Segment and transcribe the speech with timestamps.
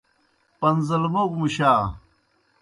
[0.59, 1.71] پݩزلموگوْ مُشا۔